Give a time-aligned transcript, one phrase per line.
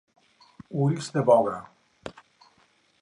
[0.85, 1.59] Ulls de boga.